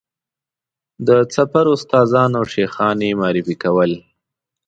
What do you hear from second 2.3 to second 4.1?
او شیخان یې معرفي کول.